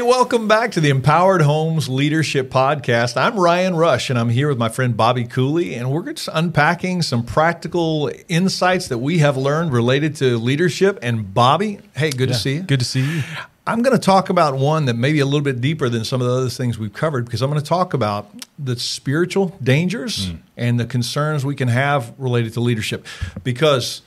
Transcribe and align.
Hey, 0.00 0.06
welcome 0.06 0.48
back 0.48 0.70
to 0.70 0.80
the 0.80 0.88
Empowered 0.88 1.42
Homes 1.42 1.86
Leadership 1.86 2.48
Podcast. 2.48 3.18
I'm 3.18 3.38
Ryan 3.38 3.76
Rush, 3.76 4.08
and 4.08 4.18
I'm 4.18 4.30
here 4.30 4.48
with 4.48 4.56
my 4.56 4.70
friend 4.70 4.96
Bobby 4.96 5.26
Cooley, 5.26 5.74
and 5.74 5.92
we're 5.92 6.10
just 6.10 6.30
unpacking 6.32 7.02
some 7.02 7.22
practical 7.22 8.10
insights 8.26 8.88
that 8.88 8.96
we 8.96 9.18
have 9.18 9.36
learned 9.36 9.74
related 9.74 10.16
to 10.16 10.38
leadership. 10.38 10.98
And 11.02 11.34
Bobby, 11.34 11.80
hey, 11.94 12.08
good 12.08 12.30
Yeah, 12.30 12.34
to 12.34 12.40
see 12.40 12.54
you. 12.54 12.62
Good 12.62 12.78
to 12.78 12.86
see 12.86 13.02
you. 13.02 13.22
I'm 13.66 13.82
going 13.82 13.94
to 13.94 14.02
talk 14.02 14.30
about 14.30 14.56
one 14.56 14.86
that 14.86 14.94
may 14.94 15.12
be 15.12 15.20
a 15.20 15.26
little 15.26 15.42
bit 15.42 15.60
deeper 15.60 15.90
than 15.90 16.06
some 16.06 16.22
of 16.22 16.28
the 16.28 16.32
other 16.32 16.48
things 16.48 16.78
we've 16.78 16.94
covered 16.94 17.26
because 17.26 17.42
I'm 17.42 17.50
going 17.50 17.60
to 17.60 17.68
talk 17.68 17.92
about 17.92 18.30
the 18.58 18.78
spiritual 18.78 19.54
dangers 19.62 20.30
hmm. 20.30 20.36
and 20.56 20.80
the 20.80 20.86
concerns 20.86 21.44
we 21.44 21.54
can 21.54 21.68
have 21.68 22.14
related 22.16 22.54
to 22.54 22.60
leadership. 22.60 23.06
Because 23.44 24.00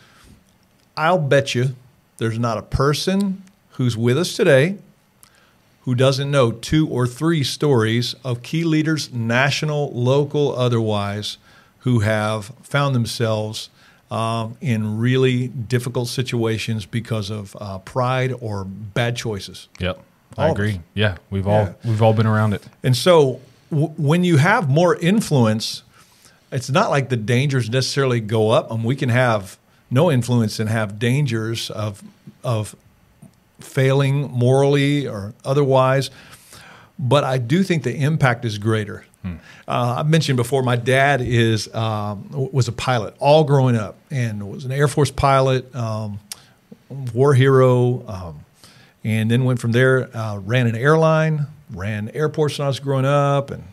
I'll 0.98 1.20
bet 1.20 1.54
you 1.54 1.76
there's 2.18 2.40
not 2.40 2.58
a 2.58 2.64
person 2.64 3.44
who's 3.74 3.96
with 3.96 4.18
us 4.18 4.36
today 4.36 4.80
who 5.84 5.96
doesn't 5.96 6.32
know 6.32 6.52
two 6.52 6.88
or 6.88 7.06
three 7.08 7.44
stories 7.44 8.16
of 8.24 8.42
key 8.42 8.64
leaders, 8.64 9.12
national, 9.14 9.92
local, 9.94 10.56
otherwise, 10.56 11.38
who 11.80 12.00
have 12.00 12.46
found 12.64 12.96
themselves 12.96 13.70
um, 14.10 14.56
in 14.62 14.98
really 14.98 15.48
difficult 15.48 16.08
situations 16.08 16.86
because 16.86 17.30
of 17.30 17.56
uh, 17.60 17.80
pride 17.80 18.34
or 18.40 18.64
bad 18.64 19.16
choices. 19.16 19.68
Yep. 19.80 20.00
All 20.38 20.46
I 20.46 20.50
agree. 20.50 20.82
Yeah, 20.94 21.18
we've 21.30 21.46
Yeah. 21.46 21.52
all 21.52 21.76
we've 21.84 22.02
all 22.02 22.14
been 22.14 22.28
around 22.28 22.54
it. 22.54 22.64
And 22.84 22.96
so 22.96 23.40
w- 23.70 23.90
when 23.98 24.24
you 24.24 24.38
have 24.38 24.70
more 24.70 24.96
influence, 24.96 25.84
it's 26.52 26.70
not 26.70 26.90
like 26.92 27.10
the 27.10 27.18
dangers 27.18 27.70
necessarily 27.70 28.20
go 28.20 28.52
up. 28.52 28.72
And 28.72 28.84
we 28.84 28.96
can 28.96 29.10
have 29.10 29.58
no 29.92 30.12
influence 30.12 30.60
and 30.60 30.70
have 30.70 30.98
dangers 31.00 31.70
of 31.72 32.02
of 32.44 32.76
failing 33.60 34.32
morally 34.32 35.08
or 35.08 35.34
otherwise. 35.46 36.10
But 37.00 37.24
I 37.24 37.38
do 37.38 37.64
think 37.64 37.84
the 37.84 37.96
impact 37.96 38.46
is 38.46 38.58
greater. 38.58 39.06
Uh, 39.68 39.96
I 40.00 40.04
mentioned 40.04 40.36
before, 40.36 40.64
my 40.64 40.76
dad 40.76 41.22
is 41.22 41.74
um, 41.74 42.28
was 42.52 42.68
a 42.68 42.74
pilot 42.74 43.16
all 43.20 43.46
growing 43.46 43.78
up, 43.78 43.96
and 44.12 44.50
was 44.52 44.66
an 44.66 44.72
Air 44.74 44.90
Force 44.90 45.12
pilot, 45.12 45.74
um, 45.74 46.20
war 47.14 47.34
hero, 47.34 48.06
um, 48.08 48.46
and 49.06 49.32
then 49.32 49.46
went 49.46 49.60
from 49.60 49.72
there. 49.72 50.16
Uh, 50.16 50.40
ran 50.40 50.68
an 50.68 50.76
airline, 50.76 51.48
ran 51.72 52.10
airports 52.10 52.60
when 52.60 52.66
I 52.66 52.68
was 52.68 52.82
growing 52.82 53.06
up, 53.06 53.50
and 53.50 53.64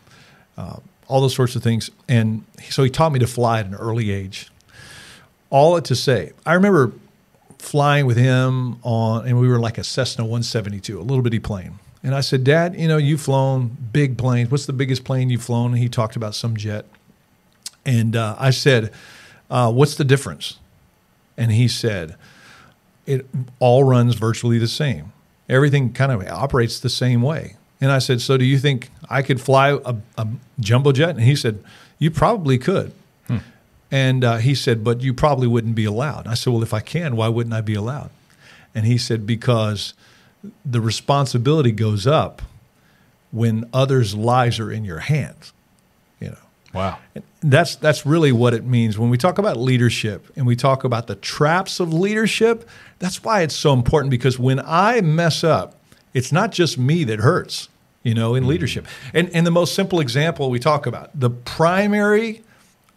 uh, 0.57 0.77
all 1.07 1.19
those 1.19 1.35
sorts 1.35 1.57
of 1.57 1.63
things. 1.63 1.91
And 2.07 2.45
so 2.69 2.83
he 2.83 2.89
taught 2.89 3.11
me 3.11 3.19
to 3.19 3.27
fly 3.27 3.59
at 3.59 3.65
an 3.65 3.75
early 3.75 4.11
age. 4.11 4.49
All 5.49 5.75
it 5.75 5.83
to 5.85 5.95
say, 5.97 6.31
I 6.45 6.53
remember 6.53 6.93
flying 7.61 8.07
with 8.07 8.17
him 8.17 8.79
on, 8.81 9.27
and 9.27 9.39
we 9.39 9.47
were 9.47 9.59
like 9.59 9.77
a 9.77 9.83
Cessna 9.83 10.23
172, 10.23 10.99
a 10.99 11.01
little 11.01 11.21
bitty 11.21 11.39
plane. 11.39 11.77
And 12.03 12.15
I 12.15 12.21
said, 12.21 12.43
Dad, 12.43 12.75
you 12.75 12.87
know, 12.87 12.97
you've 12.97 13.21
flown 13.21 13.77
big 13.93 14.17
planes. 14.17 14.49
What's 14.49 14.65
the 14.65 14.73
biggest 14.73 15.03
plane 15.03 15.29
you've 15.29 15.43
flown? 15.43 15.71
And 15.71 15.77
he 15.77 15.87
talked 15.87 16.15
about 16.15 16.33
some 16.33 16.57
jet. 16.57 16.85
And 17.85 18.15
uh, 18.15 18.35
I 18.39 18.49
said, 18.49 18.91
uh, 19.51 19.71
What's 19.71 19.95
the 19.95 20.03
difference? 20.03 20.57
And 21.37 21.51
he 21.51 21.67
said, 21.67 22.15
It 23.05 23.27
all 23.59 23.83
runs 23.83 24.15
virtually 24.15 24.57
the 24.57 24.67
same. 24.67 25.13
Everything 25.47 25.93
kind 25.93 26.11
of 26.11 26.27
operates 26.27 26.79
the 26.79 26.89
same 26.89 27.21
way. 27.21 27.57
And 27.79 27.91
I 27.91 27.99
said, 27.99 28.21
So 28.21 28.37
do 28.37 28.45
you 28.45 28.57
think 28.57 28.89
I 29.07 29.21
could 29.21 29.39
fly 29.39 29.77
a, 29.85 29.95
a 30.17 30.27
jumbo 30.59 30.91
jet? 30.91 31.11
And 31.11 31.21
he 31.21 31.35
said, 31.35 31.63
You 31.99 32.09
probably 32.09 32.57
could. 32.57 32.91
And 33.91 34.23
uh, 34.23 34.37
he 34.37 34.55
said, 34.55 34.83
But 34.83 35.01
you 35.01 35.13
probably 35.13 35.47
wouldn't 35.47 35.75
be 35.75 35.85
allowed. 35.85 36.25
I 36.25 36.33
said, 36.33 36.53
Well, 36.53 36.63
if 36.63 36.73
I 36.73 36.79
can, 36.79 37.15
why 37.15 37.27
wouldn't 37.27 37.53
I 37.53 37.61
be 37.61 37.75
allowed? 37.75 38.09
And 38.73 38.85
he 38.85 38.97
said, 38.97 39.27
Because 39.27 39.93
the 40.65 40.81
responsibility 40.81 41.71
goes 41.71 42.07
up 42.07 42.41
when 43.31 43.69
others' 43.73 44.15
lives 44.15 44.59
are 44.59 44.71
in 44.71 44.83
your 44.85 44.99
hands. 44.99 45.53
You 46.19 46.29
know, 46.29 46.37
Wow. 46.73 46.99
that's 47.41 47.75
that's 47.75 48.05
really 48.05 48.31
what 48.31 48.53
it 48.53 48.63
means 48.63 48.97
when 48.97 49.09
we 49.09 49.17
talk 49.17 49.37
about 49.37 49.57
leadership 49.57 50.25
and 50.37 50.47
we 50.47 50.55
talk 50.55 50.83
about 50.85 51.07
the 51.07 51.15
traps 51.15 51.79
of 51.79 51.93
leadership. 51.93 52.67
That's 52.99 53.23
why 53.23 53.41
it's 53.41 53.55
so 53.55 53.73
important 53.73 54.09
because 54.11 54.39
when 54.39 54.61
I 54.65 55.01
mess 55.01 55.43
up, 55.43 55.75
it's 56.13 56.31
not 56.31 56.51
just 56.51 56.77
me 56.77 57.03
that 57.05 57.19
hurts, 57.19 57.67
you 58.03 58.13
know, 58.13 58.35
in 58.35 58.47
leadership. 58.47 58.87
And 59.13 59.29
and 59.33 59.45
the 59.45 59.51
most 59.51 59.75
simple 59.75 59.99
example 59.99 60.49
we 60.49 60.59
talk 60.59 60.85
about, 60.85 61.09
the 61.19 61.29
primary 61.29 62.41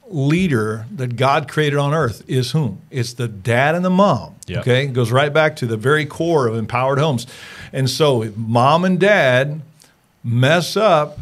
leader 0.09 0.87
that 0.91 1.17
God 1.17 1.49
created 1.49 1.79
on 1.79 1.95
earth 1.95 2.25
is 2.29 2.53
whom? 2.53 2.81
It's 2.91 3.15
the 3.15 3.29
dad 3.29 3.75
and 3.75 3.85
the 3.85 3.91
mom. 3.91 4.35
Yep. 4.47 4.61
Okay? 4.61 4.85
It 4.85 4.93
goes 4.93 5.11
right 5.11 5.33
back 5.33 5.57
to 5.57 5.67
the 5.67 5.77
very 5.77 6.07
core 6.07 6.47
of 6.47 6.57
empowered 6.57 6.99
homes. 6.99 7.27
And 7.73 7.89
so 7.89 8.23
if 8.23 8.37
mom 8.37 8.85
and 8.85 9.01
dad 9.01 9.63
mess 10.23 10.77
up, 10.77 11.19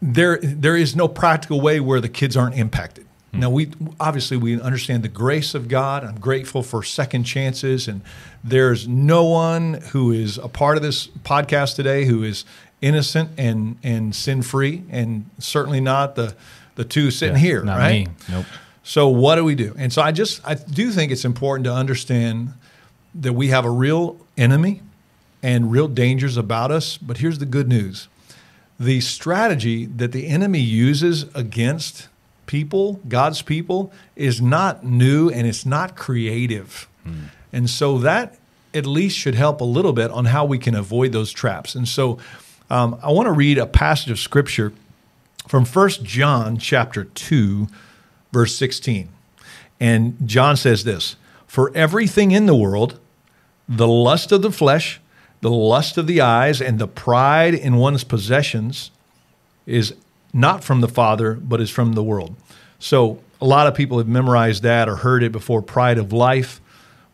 there 0.00 0.38
there 0.42 0.76
is 0.76 0.96
no 0.96 1.06
practical 1.06 1.60
way 1.60 1.78
where 1.78 2.00
the 2.00 2.08
kids 2.08 2.36
aren't 2.36 2.56
impacted. 2.56 3.06
Hmm. 3.32 3.40
Now 3.40 3.50
we 3.50 3.70
obviously 4.00 4.36
we 4.36 4.60
understand 4.60 5.02
the 5.04 5.08
grace 5.08 5.54
of 5.54 5.68
God. 5.68 6.04
I'm 6.04 6.18
grateful 6.18 6.62
for 6.62 6.82
second 6.82 7.24
chances, 7.24 7.86
and 7.86 8.02
there's 8.42 8.88
no 8.88 9.24
one 9.24 9.74
who 9.92 10.10
is 10.10 10.38
a 10.38 10.48
part 10.48 10.76
of 10.76 10.82
this 10.82 11.06
podcast 11.06 11.76
today 11.76 12.04
who 12.04 12.24
is 12.24 12.44
innocent 12.80 13.30
and 13.38 13.76
and 13.82 14.14
sin 14.14 14.42
free, 14.42 14.82
and 14.90 15.30
certainly 15.38 15.80
not 15.80 16.16
the 16.16 16.34
the 16.74 16.84
two 16.84 17.10
sitting 17.10 17.36
here, 17.36 17.62
Not 17.62 17.78
right? 17.78 18.06
me. 18.08 18.14
Nope. 18.30 18.46
So 18.82 19.08
what 19.08 19.36
do 19.36 19.44
we 19.44 19.54
do? 19.54 19.74
And 19.78 19.92
so 19.92 20.02
I 20.02 20.12
just 20.12 20.40
I 20.46 20.54
do 20.54 20.90
think 20.90 21.12
it's 21.12 21.24
important 21.24 21.64
to 21.66 21.72
understand 21.72 22.54
that 23.14 23.34
we 23.34 23.48
have 23.48 23.64
a 23.64 23.70
real 23.70 24.16
enemy 24.36 24.82
and 25.42 25.70
real 25.70 25.88
dangers 25.88 26.36
about 26.36 26.70
us. 26.70 26.96
But 26.96 27.18
here's 27.18 27.38
the 27.38 27.46
good 27.46 27.68
news. 27.68 28.08
The 28.80 29.00
strategy 29.00 29.86
that 29.86 30.12
the 30.12 30.26
enemy 30.26 30.58
uses 30.60 31.24
against 31.34 32.08
people, 32.46 32.94
God's 33.08 33.42
people, 33.42 33.92
is 34.16 34.40
not 34.42 34.84
new 34.84 35.28
and 35.28 35.46
it's 35.46 35.64
not 35.64 35.94
creative. 35.94 36.88
And 37.52 37.68
so 37.68 37.98
that 37.98 38.36
at 38.74 38.86
least 38.86 39.16
should 39.18 39.34
help 39.34 39.60
a 39.60 39.64
little 39.64 39.92
bit 39.92 40.10
on 40.10 40.26
how 40.26 40.44
we 40.44 40.58
can 40.58 40.74
avoid 40.74 41.12
those 41.12 41.30
traps. 41.32 41.74
And 41.74 41.86
so 41.86 42.18
um, 42.70 42.98
I 43.02 43.10
want 43.10 43.26
to 43.26 43.32
read 43.32 43.58
a 43.58 43.66
passage 43.66 44.10
of 44.10 44.18
scripture 44.18 44.72
from 45.52 45.66
1 45.66 45.90
John 46.02 46.56
chapter 46.56 47.04
2 47.04 47.68
verse 48.32 48.56
16. 48.56 49.10
And 49.78 50.16
John 50.24 50.56
says 50.56 50.84
this, 50.84 51.16
"For 51.46 51.70
everything 51.74 52.30
in 52.30 52.46
the 52.46 52.54
world, 52.56 52.98
the 53.68 53.86
lust 53.86 54.32
of 54.32 54.40
the 54.40 54.50
flesh, 54.50 54.98
the 55.42 55.50
lust 55.50 55.98
of 55.98 56.06
the 56.06 56.22
eyes 56.22 56.62
and 56.62 56.78
the 56.78 56.88
pride 56.88 57.52
in 57.52 57.76
one's 57.76 58.02
possessions 58.02 58.92
is 59.66 59.92
not 60.32 60.64
from 60.64 60.80
the 60.80 60.88
Father, 60.88 61.34
but 61.34 61.60
is 61.60 61.68
from 61.68 61.92
the 61.92 62.02
world." 62.02 62.34
So 62.78 63.18
a 63.38 63.44
lot 63.44 63.66
of 63.66 63.74
people 63.74 63.98
have 63.98 64.08
memorized 64.08 64.62
that 64.62 64.88
or 64.88 64.96
heard 64.96 65.22
it 65.22 65.32
before 65.32 65.60
pride 65.60 65.98
of 65.98 66.14
life. 66.14 66.62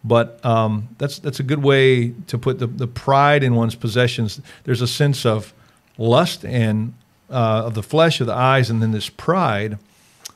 But 0.05 0.39
um, 0.47 0.91
that's 0.99 1.19
that's 1.19 1.41
a 1.41 1.43
good 1.43 1.65
way 1.65 2.11
to 2.29 2.39
put 2.39 2.61
the, 2.61 2.69
the 2.69 2.87
pride 2.87 3.43
in 3.43 3.57
one's 3.57 3.75
possessions. 3.75 4.41
There's 4.63 4.81
a 4.81 4.87
sense 4.87 5.27
of 5.27 5.53
lust 5.99 6.45
and 6.45 6.95
uh, 7.31 7.63
of 7.67 7.75
the 7.75 7.83
flesh, 7.83 8.21
of 8.21 8.27
the 8.27 8.35
eyes, 8.35 8.71
and 8.71 8.81
then 8.83 8.93
this 8.93 9.09
pride. 9.09 9.79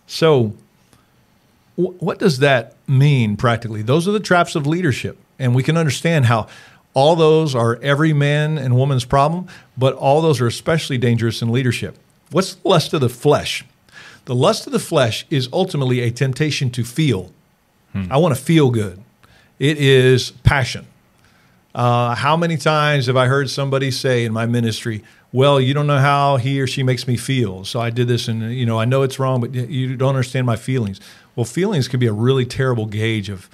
So, 0.06 0.54
wh- 1.76 2.00
what 2.02 2.18
does 2.18 2.38
that 2.38 2.76
mean 2.86 3.36
practically? 3.36 3.82
Those 3.82 4.06
are 4.08 4.12
the 4.12 4.20
traps 4.20 4.54
of 4.54 4.66
leadership, 4.66 5.18
and 5.38 5.54
we 5.54 5.62
can 5.62 5.76
understand 5.76 6.26
how 6.26 6.48
all 6.94 7.16
those 7.16 7.54
are 7.54 7.78
every 7.82 8.12
man 8.12 8.58
and 8.58 8.76
woman's 8.76 9.04
problem, 9.04 9.46
but 9.78 9.94
all 9.94 10.20
those 10.20 10.40
are 10.40 10.46
especially 10.46 10.98
dangerous 10.98 11.40
in 11.40 11.50
leadership. 11.50 11.96
What's 12.30 12.54
the 12.54 12.68
lust 12.68 12.92
of 12.92 13.00
the 13.00 13.08
flesh? 13.08 13.64
The 14.26 14.34
lust 14.34 14.66
of 14.66 14.72
the 14.72 14.78
flesh 14.78 15.26
is 15.30 15.48
ultimately 15.52 16.00
a 16.00 16.10
temptation 16.10 16.70
to 16.70 16.84
feel. 16.84 17.32
I 18.10 18.16
want 18.16 18.34
to 18.34 18.40
feel 18.40 18.70
good. 18.70 19.02
It 19.58 19.76
is 19.76 20.30
passion. 20.44 20.86
Uh, 21.74 22.14
how 22.14 22.36
many 22.36 22.56
times 22.56 23.06
have 23.06 23.16
I 23.16 23.26
heard 23.26 23.48
somebody 23.48 23.90
say 23.90 24.24
in 24.24 24.32
my 24.32 24.46
ministry, 24.46 25.02
"Well, 25.32 25.60
you 25.60 25.72
don't 25.72 25.86
know 25.86 25.98
how 25.98 26.36
he 26.36 26.60
or 26.60 26.66
she 26.66 26.82
makes 26.82 27.06
me 27.06 27.16
feel, 27.16 27.64
so 27.64 27.80
I 27.80 27.90
did 27.90 28.08
this, 28.08 28.28
and 28.28 28.52
you 28.54 28.66
know 28.66 28.78
I 28.78 28.84
know 28.84 29.02
it's 29.02 29.18
wrong, 29.18 29.40
but 29.40 29.54
you 29.54 29.96
don't 29.96 30.10
understand 30.10 30.46
my 30.46 30.56
feelings." 30.56 31.00
Well, 31.34 31.44
feelings 31.44 31.88
can 31.88 31.98
be 31.98 32.06
a 32.06 32.12
really 32.12 32.44
terrible 32.44 32.86
gauge 32.86 33.30
of 33.30 33.48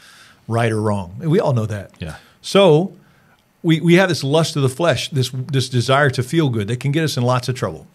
right 0.48 0.72
or 0.72 0.80
wrong. 0.80 1.14
We 1.18 1.38
all 1.38 1.52
know 1.52 1.66
that. 1.66 1.92
Yeah. 2.00 2.16
So 2.42 2.92
we 3.62 3.80
we 3.80 3.94
have 3.94 4.08
this 4.08 4.24
lust 4.24 4.56
of 4.56 4.62
the 4.62 4.68
flesh, 4.68 5.10
this 5.10 5.30
this 5.30 5.68
desire 5.68 6.10
to 6.10 6.22
feel 6.22 6.48
good 6.48 6.68
that 6.68 6.80
can 6.80 6.90
get 6.92 7.04
us 7.04 7.16
in 7.16 7.22
lots 7.22 7.48
of 7.48 7.54
trouble. 7.54 7.86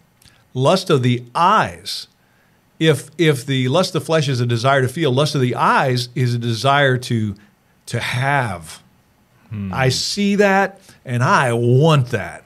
Lust 0.54 0.88
of 0.88 1.02
the 1.02 1.24
eyes. 1.34 2.06
If 2.78 3.10
if 3.18 3.44
the 3.44 3.68
lust 3.68 3.94
of 3.94 4.02
the 4.02 4.06
flesh 4.06 4.28
is 4.28 4.40
a 4.40 4.46
desire 4.46 4.82
to 4.82 4.88
feel, 4.88 5.12
lust 5.12 5.34
of 5.34 5.40
the 5.40 5.54
eyes 5.54 6.08
is 6.14 6.34
a 6.34 6.38
desire 6.38 6.96
to 6.98 7.34
to 7.86 8.00
have. 8.00 8.82
I 9.72 9.88
see 9.88 10.36
that 10.36 10.80
and 11.04 11.22
I 11.22 11.52
want 11.52 12.08
that. 12.08 12.44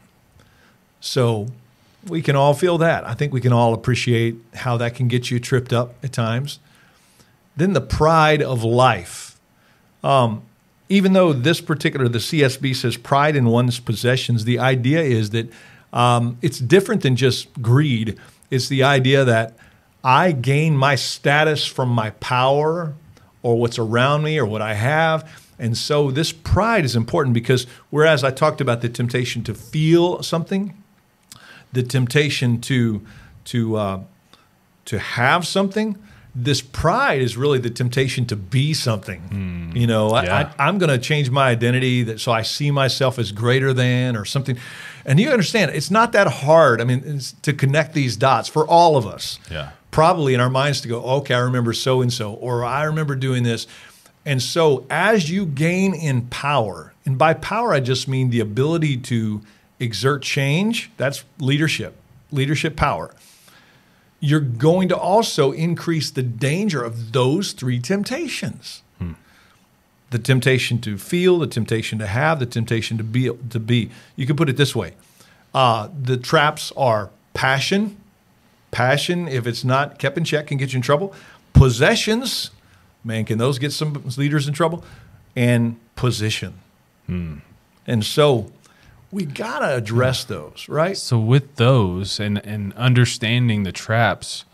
So 1.00 1.48
we 2.06 2.22
can 2.22 2.36
all 2.36 2.54
feel 2.54 2.78
that. 2.78 3.06
I 3.06 3.14
think 3.14 3.32
we 3.32 3.40
can 3.40 3.52
all 3.52 3.74
appreciate 3.74 4.36
how 4.54 4.76
that 4.78 4.94
can 4.94 5.08
get 5.08 5.30
you 5.30 5.38
tripped 5.40 5.72
up 5.72 5.94
at 6.02 6.12
times. 6.12 6.58
Then 7.56 7.72
the 7.72 7.80
pride 7.80 8.42
of 8.42 8.62
life. 8.64 9.38
Um, 10.04 10.42
even 10.88 11.12
though 11.12 11.32
this 11.32 11.60
particular, 11.60 12.08
the 12.08 12.18
CSB 12.18 12.74
says 12.74 12.96
pride 12.96 13.36
in 13.36 13.46
one's 13.46 13.78
possessions, 13.80 14.44
the 14.44 14.58
idea 14.58 15.02
is 15.02 15.30
that 15.30 15.50
Um, 15.90 16.36
it's 16.42 16.58
different 16.58 17.00
than 17.02 17.16
just 17.16 17.48
greed. 17.62 18.18
It's 18.50 18.68
the 18.68 18.82
idea 18.82 19.24
that 19.24 19.54
I 20.04 20.32
gain 20.32 20.76
my 20.76 20.96
status 20.96 21.64
from 21.64 21.88
my 21.88 22.10
power 22.20 22.92
or 23.42 23.58
what's 23.58 23.78
around 23.78 24.22
me 24.22 24.38
or 24.38 24.44
what 24.44 24.60
I 24.60 24.74
have. 24.74 25.24
And 25.58 25.76
so 25.76 26.10
this 26.10 26.32
pride 26.32 26.84
is 26.84 26.94
important 26.94 27.34
because 27.34 27.66
whereas 27.90 28.22
I 28.22 28.30
talked 28.30 28.60
about 28.60 28.80
the 28.80 28.88
temptation 28.88 29.42
to 29.44 29.54
feel 29.54 30.22
something, 30.22 30.80
the 31.72 31.82
temptation 31.82 32.60
to 32.62 33.04
to 33.46 33.76
uh, 33.76 34.00
to 34.84 34.98
have 34.98 35.46
something, 35.46 35.98
this 36.34 36.60
pride 36.60 37.20
is 37.20 37.36
really 37.36 37.58
the 37.58 37.70
temptation 37.70 38.24
to 38.26 38.36
be 38.36 38.72
something. 38.72 39.72
You 39.74 39.86
know, 39.86 40.14
Yeah. 40.14 40.52
I, 40.58 40.68
I'm 40.68 40.78
going 40.78 40.90
to 40.90 40.98
change 40.98 41.30
my 41.30 41.48
identity 41.48 42.04
that 42.04 42.20
so 42.20 42.32
I 42.32 42.42
see 42.42 42.70
myself 42.70 43.18
as 43.18 43.32
greater 43.32 43.72
than 43.72 44.16
or 44.16 44.24
something. 44.24 44.56
And 45.04 45.18
you 45.18 45.30
understand, 45.30 45.72
it's 45.74 45.90
not 45.90 46.12
that 46.12 46.26
hard. 46.26 46.80
I 46.80 46.84
mean, 46.84 47.02
it's 47.04 47.32
to 47.42 47.52
connect 47.52 47.94
these 47.94 48.16
dots 48.16 48.48
for 48.48 48.66
all 48.66 48.96
of 48.96 49.06
us. 49.06 49.38
Yeah. 49.50 49.70
Probably 49.90 50.34
in 50.34 50.40
our 50.40 50.50
minds 50.50 50.80
to 50.82 50.88
go, 50.88 51.02
okay, 51.02 51.34
I 51.34 51.40
remember 51.40 51.72
so 51.72 52.02
and 52.02 52.12
so, 52.12 52.34
or 52.34 52.64
I 52.64 52.84
remember 52.84 53.16
doing 53.16 53.42
this. 53.42 53.66
And 54.28 54.42
so 54.42 54.84
as 54.90 55.30
you 55.30 55.46
gain 55.46 55.94
in 55.94 56.26
power, 56.26 56.92
and 57.06 57.16
by 57.16 57.32
power, 57.32 57.72
I 57.72 57.80
just 57.80 58.06
mean 58.06 58.28
the 58.28 58.40
ability 58.40 58.98
to 58.98 59.40
exert 59.80 60.20
change, 60.20 60.90
that's 60.98 61.24
leadership, 61.38 61.96
leadership 62.30 62.76
power. 62.76 63.14
You're 64.20 64.40
going 64.40 64.90
to 64.90 64.96
also 64.98 65.52
increase 65.52 66.10
the 66.10 66.22
danger 66.22 66.84
of 66.84 67.12
those 67.12 67.52
three 67.52 67.80
temptations. 67.80 68.82
The 70.10 70.18
temptation 70.18 70.78
to 70.82 70.98
feel 70.98 71.38
the 71.38 71.46
temptation 71.46 71.98
to 71.98 72.06
have 72.06 72.38
the 72.38 72.46
temptation 72.46 72.98
to 72.98 73.04
be 73.04 73.30
to 73.30 73.60
be. 73.60 73.90
You 74.14 74.26
can 74.26 74.36
put 74.36 74.50
it 74.50 74.58
this 74.58 74.76
way. 74.76 74.92
Uh, 75.54 75.88
the 75.98 76.18
traps 76.18 76.70
are 76.76 77.08
passion 77.32 77.96
passion 78.70 79.26
if 79.26 79.46
it's 79.46 79.64
not 79.64 79.98
kept 79.98 80.18
in 80.18 80.24
check 80.24 80.48
can 80.48 80.58
get 80.58 80.72
you 80.72 80.78
in 80.78 80.82
trouble. 80.82 81.14
Possessions 81.52 82.50
man 83.08 83.24
can 83.24 83.38
those 83.38 83.58
get 83.58 83.72
some 83.72 83.90
leaders 84.16 84.46
in 84.46 84.54
trouble 84.54 84.84
and 85.34 85.76
position 85.96 86.52
and 87.86 88.04
so 88.04 88.52
we 89.10 89.24
got 89.24 89.60
to 89.60 89.74
address 89.74 90.24
those 90.24 90.68
right 90.68 90.96
So 90.96 91.18
with 91.18 91.56
those 91.56 92.20
and 92.20 92.36
and 92.44 92.74
understanding 92.74 93.62
the 93.64 93.72
traps, 93.72 94.44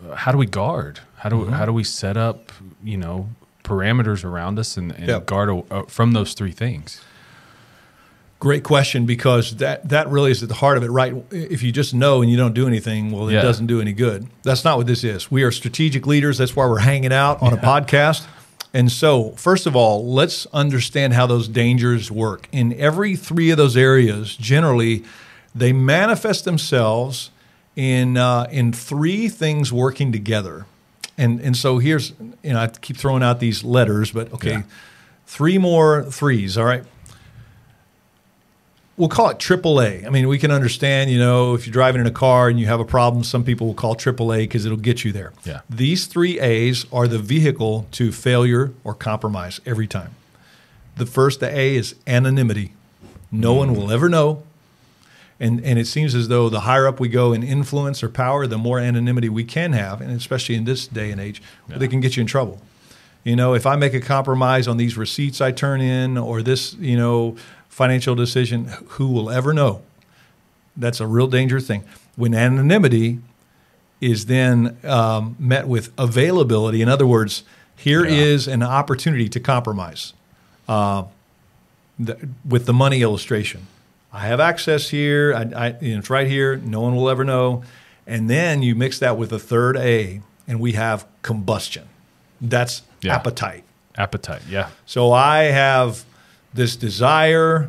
uh, 0.00 0.14
how 0.14 0.30
do 0.30 0.38
we 0.38 0.46
guard? 0.46 1.00
How 1.16 1.28
do 1.30 1.46
how 1.46 1.66
do 1.66 1.72
we 1.72 1.82
set 1.84 2.16
up 2.16 2.52
you 2.84 2.96
know 2.96 3.28
parameters 3.64 4.24
around 4.24 4.58
us 4.60 4.76
and, 4.76 4.92
and 4.92 5.08
Yep. 5.08 5.26
guard 5.26 5.48
uh, 5.70 5.82
from 5.88 6.12
those 6.12 6.34
three 6.34 6.52
things? 6.52 7.00
Great 8.44 8.62
question 8.62 9.06
because 9.06 9.56
that 9.56 9.88
that 9.88 10.06
really 10.10 10.30
is 10.30 10.42
at 10.42 10.50
the 10.50 10.54
heart 10.56 10.76
of 10.76 10.82
it, 10.84 10.90
right? 10.90 11.14
If 11.30 11.62
you 11.62 11.72
just 11.72 11.94
know 11.94 12.20
and 12.20 12.30
you 12.30 12.36
don't 12.36 12.52
do 12.52 12.66
anything, 12.66 13.10
well, 13.10 13.26
it 13.30 13.32
Yeah. 13.32 13.40
doesn't 13.40 13.68
do 13.68 13.80
any 13.80 13.94
good. 13.94 14.26
That's 14.42 14.64
not 14.66 14.76
what 14.76 14.86
this 14.86 15.02
is. 15.02 15.30
We 15.30 15.44
are 15.44 15.50
strategic 15.50 16.06
leaders. 16.06 16.36
That's 16.36 16.54
why 16.54 16.66
we're 16.66 16.80
hanging 16.80 17.10
out 17.10 17.40
on 17.40 17.54
a 17.54 17.56
podcast. 17.56 18.26
And 18.74 18.92
so, 18.92 19.30
first 19.38 19.66
of 19.66 19.74
all, 19.74 20.12
let's 20.12 20.46
understand 20.52 21.14
how 21.14 21.26
those 21.26 21.48
dangers 21.48 22.10
work. 22.10 22.46
In 22.52 22.74
every 22.78 23.16
three 23.16 23.48
of 23.50 23.56
those 23.56 23.78
areas, 23.78 24.36
generally, 24.36 25.04
they 25.54 25.72
manifest 25.72 26.44
themselves 26.44 27.30
in 27.76 28.18
uh, 28.18 28.46
in 28.50 28.74
three 28.74 29.30
things 29.30 29.72
working 29.72 30.12
together. 30.12 30.66
And 31.16 31.40
and 31.40 31.56
so 31.56 31.78
here's 31.78 32.12
you 32.42 32.52
know 32.52 32.58
I 32.60 32.66
keep 32.66 32.98
throwing 32.98 33.22
out 33.22 33.40
these 33.40 33.64
letters, 33.64 34.10
but 34.10 34.30
okay, 34.34 34.50
Yeah. 34.50 34.62
three 35.26 35.56
more 35.56 36.02
threes. 36.10 36.58
All 36.58 36.66
right 36.66 36.84
we'll 38.96 39.08
call 39.08 39.30
it 39.30 39.38
AAA. 39.38 40.06
I 40.06 40.10
mean, 40.10 40.28
we 40.28 40.38
can 40.38 40.50
understand, 40.50 41.10
you 41.10 41.18
know, 41.18 41.54
if 41.54 41.66
you're 41.66 41.72
driving 41.72 42.00
in 42.00 42.06
a 42.06 42.12
car 42.12 42.48
and 42.48 42.58
you 42.58 42.66
have 42.66 42.80
a 42.80 42.84
problem, 42.84 43.24
some 43.24 43.44
people 43.44 43.66
will 43.66 43.74
call 43.74 43.96
AAA 43.96 44.38
because 44.38 44.64
it'll 44.64 44.78
get 44.78 45.04
you 45.04 45.12
there. 45.12 45.32
Yeah. 45.44 45.60
These 45.68 46.06
three 46.06 46.38
A's 46.40 46.86
are 46.92 47.08
the 47.08 47.18
vehicle 47.18 47.86
to 47.92 48.12
failure 48.12 48.72
or 48.84 48.94
compromise 48.94 49.60
every 49.66 49.86
time. 49.86 50.14
The 50.96 51.06
first, 51.06 51.40
the 51.40 51.48
A, 51.48 51.74
is 51.74 51.96
anonymity. 52.06 52.72
No 53.32 53.52
one 53.54 53.74
will 53.74 53.90
ever 53.90 54.08
know. 54.08 54.44
And, 55.40 55.64
and 55.64 55.78
it 55.78 55.86
seems 55.86 56.14
as 56.14 56.28
though 56.28 56.48
the 56.48 56.60
higher 56.60 56.86
up 56.86 57.00
we 57.00 57.08
go 57.08 57.32
in 57.32 57.42
influence 57.42 58.04
or 58.04 58.08
power, 58.08 58.46
the 58.46 58.56
more 58.56 58.78
anonymity 58.78 59.28
we 59.28 59.42
can 59.42 59.72
have, 59.72 60.00
and 60.00 60.12
especially 60.12 60.54
in 60.54 60.64
this 60.64 60.86
day 60.86 61.10
and 61.10 61.20
age, 61.20 61.42
they 61.68 61.88
can 61.88 62.00
get 62.00 62.16
you 62.16 62.20
in 62.20 62.28
trouble. 62.28 62.62
You 63.24 63.34
know, 63.34 63.54
if 63.54 63.66
I 63.66 63.74
make 63.74 63.94
a 63.94 64.00
compromise 64.00 64.68
on 64.68 64.76
these 64.76 64.96
receipts 64.96 65.40
I 65.40 65.50
turn 65.50 65.80
in 65.80 66.16
or 66.16 66.42
this, 66.42 66.74
you 66.74 66.96
know, 66.96 67.36
financial 67.78 68.14
decision, 68.14 68.66
who 68.90 69.08
will 69.08 69.28
ever 69.30 69.52
know? 69.52 69.82
That's 70.76 71.00
a 71.00 71.06
real 71.08 71.26
dangerous 71.26 71.66
thing. 71.66 71.82
When 72.14 72.32
anonymity 72.32 73.18
is 74.00 74.26
then 74.26 74.76
um, 74.84 75.34
met 75.40 75.66
with 75.66 75.90
availability, 75.98 76.82
in 76.82 76.88
other 76.88 77.06
words, 77.06 77.42
here 77.76 78.04
is 78.04 78.46
Yeah. 78.46 78.54
an 78.54 78.62
opportunity 78.62 79.28
to 79.28 79.40
compromise 79.40 80.12
uh, 80.68 81.04
the, 81.98 82.28
with 82.48 82.66
the 82.66 82.72
money 82.72 83.02
illustration. 83.02 83.66
I 84.12 84.20
have 84.20 84.38
access 84.38 84.90
here. 84.90 85.34
I, 85.34 85.40
I, 85.66 85.76
you 85.80 85.92
know, 85.94 85.98
it's 85.98 86.10
right 86.10 86.28
here. 86.28 86.56
No 86.56 86.80
one 86.80 86.94
will 86.94 87.10
ever 87.10 87.24
know. 87.24 87.64
And 88.06 88.30
then 88.30 88.62
you 88.62 88.76
mix 88.76 89.00
that 89.00 89.18
with 89.18 89.32
a 89.32 89.38
third 89.40 89.76
A, 89.76 90.20
and 90.46 90.60
we 90.60 90.72
have 90.72 91.06
combustion. 91.22 91.88
That's 92.40 92.82
Yeah. 93.02 93.16
appetite. 93.16 93.64
Appetite, 93.96 94.42
yeah, 94.48 94.68
So 94.86 95.12
I 95.12 95.44
have 95.44 96.04
this 96.54 96.76
desire, 96.76 97.68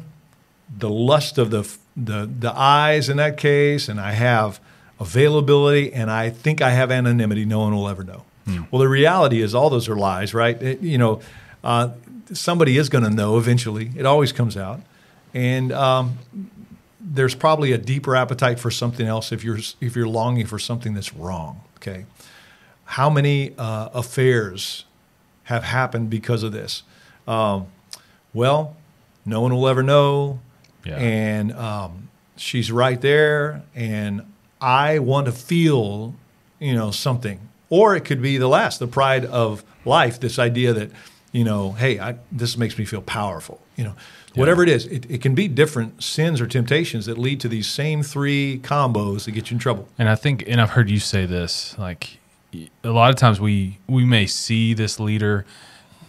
the 0.78 0.90
lust 0.90 1.38
of 1.38 1.50
the 1.52 1.68
the 1.98 2.30
the 2.40 2.54
eyes 2.56 3.10
in 3.10 3.18
that 3.18 3.38
case, 3.38 3.90
and 3.90 4.00
I 4.00 4.12
have 4.14 4.60
availability, 5.00 5.94
and 5.94 6.10
I 6.12 6.30
think 6.30 6.62
I 6.62 6.72
have 6.72 6.92
anonymity. 6.92 7.46
No 7.46 7.60
one 7.60 7.74
will 7.76 7.88
ever 7.90 8.04
know. 8.04 8.24
Well, 8.70 8.80
the 8.80 8.88
reality 8.88 9.42
is, 9.42 9.56
all 9.56 9.70
those 9.72 9.90
are 9.90 9.96
lies, 9.96 10.34
right? 10.36 10.62
It- 10.62 10.82
you 10.82 11.00
know, 11.00 11.20
uh, 11.64 11.90
somebody 12.32 12.78
is 12.78 12.90
going 12.90 13.04
to 13.04 13.10
know 13.10 13.38
eventually. 13.40 13.92
It 13.98 14.06
always 14.06 14.32
comes 14.32 14.56
out, 14.56 14.82
and 15.34 15.72
um, 15.72 16.20
there's 17.02 17.34
probably 17.34 17.72
a 17.72 17.78
deeper 17.80 18.16
appetite 18.16 18.60
for 18.60 18.70
something 18.70 19.08
else 19.08 19.32
if 19.32 19.44
you're 19.44 19.58
if 19.82 19.96
you're 19.96 20.08
longing 20.08 20.46
for 20.46 20.60
something 20.60 20.94
that's 20.94 21.14
wrong. 21.16 21.62
Okay, 21.78 22.06
how 22.86 23.10
many 23.10 23.54
uh, 23.58 23.90
affairs 23.94 24.86
have 25.46 25.64
happened 25.64 26.10
because 26.12 26.44
of 26.44 26.52
this? 26.52 26.84
Um, 27.28 27.68
well, 28.36 28.76
no 29.26 29.42
one 29.42 29.54
will 29.56 29.68
ever 29.68 29.82
know, 29.82 30.40
Yeah. 30.86 30.98
and 30.98 31.52
um, 31.54 32.10
she's 32.38 32.72
right 32.72 33.02
there, 33.02 33.64
and 33.74 34.22
I 34.62 35.00
want 35.00 35.26
to 35.26 35.32
feel, 35.32 36.14
you 36.60 36.76
know, 36.76 36.92
something, 36.92 37.40
or 37.70 37.96
it 37.96 38.02
could 38.06 38.22
be 38.22 38.38
the 38.38 38.48
last, 38.48 38.78
the 38.80 38.88
pride 38.88 39.26
of 39.26 39.64
life. 39.86 40.20
This 40.20 40.38
idea 40.38 40.74
that, 40.74 40.92
you 41.32 41.44
know, 41.44 41.72
hey, 41.72 42.00
I, 42.00 42.18
this 42.32 42.56
makes 42.58 42.78
me 42.78 42.86
feel 42.86 43.02
powerful. 43.02 43.60
You 43.76 43.86
know, 43.86 43.96
whatever 44.36 44.64
it 44.64 44.70
is, 44.70 44.86
it, 44.86 45.10
it 45.10 45.22
can 45.22 45.34
be 45.34 45.48
different 45.48 46.04
sins 46.04 46.40
or 46.40 46.48
temptations 46.48 47.06
that 47.08 47.18
lead 47.18 47.40
to 47.42 47.48
these 47.50 47.68
same 47.68 48.04
three 48.04 48.60
combos 48.64 49.26
that 49.26 49.32
get 49.32 49.50
you 49.50 49.56
in 49.56 49.60
trouble. 49.60 49.88
And 49.98 50.08
I 50.08 50.16
think, 50.16 50.44
and 50.48 50.62
I've 50.62 50.72
heard 50.72 50.90
you 50.90 51.00
say 51.00 51.26
this, 51.26 51.76
like 51.78 52.20
a 52.84 52.90
lot 52.90 53.10
of 53.10 53.16
times 53.18 53.40
we 53.42 53.80
we 53.88 54.06
may 54.06 54.26
see 54.28 54.74
this 54.74 54.98
leader 55.00 55.46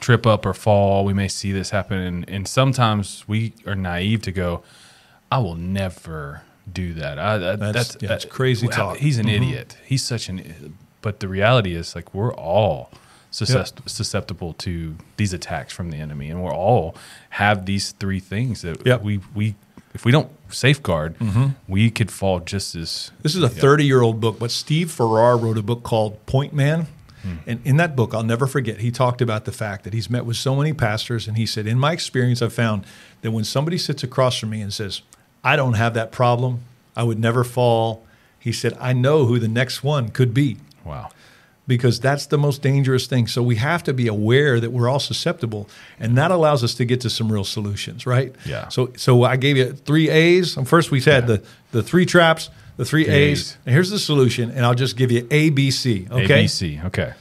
trip 0.01 0.27
up 0.27 0.45
or 0.47 0.55
fall. 0.55 1.05
We 1.05 1.13
may 1.13 1.29
see 1.29 1.53
this 1.53 1.71
happen, 1.71 1.99
and, 1.99 2.29
and 2.29 2.49
sometimes 2.49 3.25
we 3.27 3.53
are 3.67 3.75
naive 3.75 4.23
to 4.23 4.33
go, 4.33 4.63
"I 5.31 5.39
will 5.39 5.55
never 5.57 6.43
do 6.71 6.93
that." 6.95 7.19
I, 7.19 7.35
I, 7.35 7.39
That's- 7.39 7.73
that's 7.73 7.97
yeah, 8.03 8.13
it's 8.15 8.25
crazy 8.25 8.67
well, 8.67 8.77
talk. 8.77 8.97
He's 8.99 9.19
an 9.19 9.27
Mhm. 9.27 9.37
idiot. 9.37 9.77
He's 9.85 10.03
such 10.05 10.29
an. 10.29 10.77
But 11.03 11.21
the 11.21 11.29
reality 11.29 11.75
is, 11.75 11.95
like 11.95 12.13
we're 12.15 12.35
all 12.35 12.91
suscept- 13.31 13.89
susceptible 13.89 14.55
to 14.55 14.97
these 15.17 15.33
attacks 15.33 15.73
from 15.73 15.91
the 15.91 15.99
enemy, 15.99 16.31
and 16.31 16.43
we're 16.43 16.55
all 16.55 16.95
have 17.31 17.67
these 17.67 17.93
three 17.93 18.21
things 18.21 18.63
that 18.63 18.85
Yep. 18.87 19.03
we 19.03 19.21
we 19.35 19.55
if 19.95 20.05
we 20.05 20.13
don't 20.13 20.29
safeguard, 20.51 21.15
we 21.67 21.91
could 21.91 22.11
fall 22.11 22.41
just 22.41 22.75
as 22.75 23.11
This 23.23 23.35
is 23.35 23.43
a 23.43 23.49
30 23.49 23.85
year 23.87 24.03
old 24.03 24.21
book, 24.21 24.39
but 24.39 24.51
Steve 24.51 24.91
Farrar 24.91 25.37
wrote 25.39 25.57
a 25.59 25.63
book 25.63 25.83
called 25.83 26.25
Point 26.27 26.53
Man. 26.53 26.87
Hmm. 27.27 27.51
And 27.51 27.61
in 27.67 27.77
that 27.79 27.97
book, 27.97 28.15
I'll 28.15 28.23
never 28.23 28.47
forget, 28.47 28.79
he 28.79 28.91
talked 28.91 29.21
about 29.21 29.45
the 29.45 29.53
fact 29.53 29.85
that 29.85 29.93
he's 29.93 30.09
met 30.09 30.25
with 30.25 30.37
so 30.37 30.55
many 30.55 30.73
pastors. 30.73 31.27
And 31.27 31.37
he 31.37 31.47
said, 31.47 31.67
In 31.67 31.79
my 31.79 31.93
experience, 31.93 32.41
I've 32.43 32.53
found 32.53 32.85
that 33.23 33.33
when 33.33 33.45
somebody 33.45 33.79
sits 33.79 34.03
across 34.05 34.39
from 34.39 34.51
me 34.51 34.61
and 34.61 34.73
says, 34.73 35.03
I 35.43 35.57
don't 35.57 35.75
have 35.75 35.95
that 35.95 36.13
problem, 36.13 36.61
I 36.97 37.03
would 37.03 37.19
never 37.19 37.45
fall, 37.45 38.05
he 38.39 38.53
said, 38.53 38.77
I 38.81 38.93
know 38.93 39.27
who 39.27 39.39
the 39.39 39.49
next 39.49 39.83
one 39.83 40.09
could 40.11 40.33
be 40.33 40.57
wow. 40.85 41.11
because 41.67 41.99
that's 42.01 42.27
the 42.27 42.39
most 42.39 42.63
dangerous 42.63 43.07
thing. 43.07 43.27
So 43.27 43.43
we 43.43 43.57
have 43.57 43.83
to 43.85 43.93
be 43.93 44.07
aware 44.07 44.61
that 44.61 44.71
we're 44.71 44.89
all 44.89 45.01
susceptible, 45.01 45.69
and 45.99 46.17
that 46.17 46.31
allows 46.31 46.63
us 46.63 46.75
to 46.75 46.85
get 46.85 47.01
to 47.01 47.11
some 47.11 47.33
real 47.33 47.45
solutions, 47.45 48.07
right? 48.07 48.35
Yeah. 48.45 48.69
So 48.69 48.93
so 48.97 49.25
I 49.25 49.37
gave 49.37 49.57
you 49.57 49.73
three 49.73 50.09
A's. 50.11 50.55
First 50.65 50.91
we 50.93 51.01
said 51.01 51.25
Yeah. 51.25 51.37
the 51.37 51.43
the 51.73 51.83
three 51.83 52.07
traps, 52.07 52.51
the 52.77 52.85
three 52.85 53.07
A's. 53.09 53.57
And 53.65 53.75
here's 53.75 53.91
the 53.91 53.99
solution, 53.99 54.51
and 54.51 54.65
I'll 54.65 54.75
just 54.75 54.97
give 54.97 55.11
you 55.11 55.27
A, 55.31 55.51
B, 55.51 55.71
C. 55.71 56.07
Okay. 56.11 56.45
ABC. 56.45 56.85
Okay. 56.87 57.15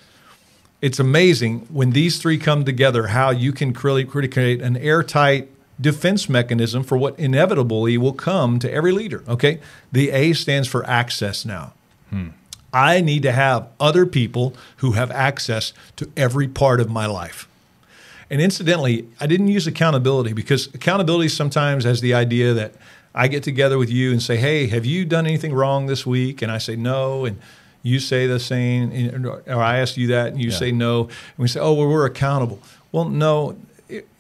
It's 0.82 1.00
amazing 1.00 1.62
when 1.72 1.92
these 1.92 2.20
three 2.20 2.38
come 2.38 2.66
together 2.66 3.08
how 3.08 3.32
you 3.32 3.52
can 3.52 3.74
really 3.74 4.06
create 4.06 4.62
an 4.62 4.78
airtight 4.78 5.50
defense 5.80 6.30
mechanism 6.30 6.84
for 6.84 6.98
what 6.98 7.18
inevitably 7.20 7.98
will 7.98 8.14
come 8.14 8.60
to 8.60 8.72
every 8.72 8.92
leader. 8.92 9.24
Okay. 9.28 9.60
The 9.92 10.12
A 10.12 10.34
stands 10.34 10.68
for 10.68 10.86
access 10.86 11.46
now. 11.46 11.74
Hmm. 12.10 12.30
I 12.72 13.00
need 13.00 13.24
to 13.24 13.32
have 13.32 13.70
other 13.80 14.06
people 14.06 14.54
who 14.78 14.92
have 14.92 15.10
access 15.12 15.72
to 15.96 16.12
every 16.18 16.48
part 16.48 16.82
of 16.82 16.90
my 16.90 17.06
life. 17.06 17.48
And 18.30 18.42
incidentally, 18.42 19.08
I 19.20 19.28
didn't 19.28 19.48
use 19.48 19.66
accountability 19.66 20.34
because 20.34 20.68
accountability 20.74 21.30
sometimes 21.30 21.84
has 21.84 22.02
the 22.02 22.14
idea 22.14 22.54
that 22.54 22.74
I 23.16 23.28
get 23.30 23.42
together 23.44 23.78
with 23.78 23.90
you 23.90 24.12
and 24.12 24.22
say, 24.22 24.36
Hey, 24.38 24.68
have 24.68 24.86
you 24.86 25.06
done 25.06 25.26
anything 25.26 25.54
wrong 25.54 25.86
this 25.88 26.06
week? 26.06 26.42
And 26.42 26.52
I 26.52 26.58
say, 26.60 26.76
No. 26.76 27.26
And 27.26 27.40
you 27.82 28.00
say 28.00 28.28
the 28.28 28.40
same, 28.40 29.26
or 29.48 29.62
I 29.62 29.80
ask 29.80 29.96
you 29.96 30.08
that 30.08 30.28
and 30.34 30.42
you 30.42 30.50
Yeah. 30.50 30.56
say 30.58 30.72
no. 30.72 31.04
And 31.04 31.12
we 31.38 31.48
say, 31.48 31.60
Oh, 31.60 31.74
well, 31.74 31.88
we're 31.88 32.06
accountable. 32.06 32.60
Well, 32.92 33.06
no, 33.06 33.56